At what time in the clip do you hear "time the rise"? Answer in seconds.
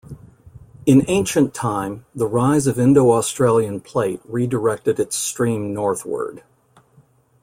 1.53-2.65